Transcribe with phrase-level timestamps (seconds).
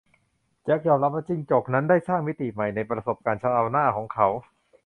[0.63, 4.27] แจ็คยอมรับว่าจิ้งจกนั้นได้สร้างมิติใหม่ในประสบการณ์ซาวน่าของเขา